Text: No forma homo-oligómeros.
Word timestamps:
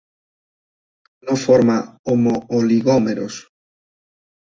No 1.27 1.35
forma 1.41 1.75
homo-oligómeros. 2.13 3.33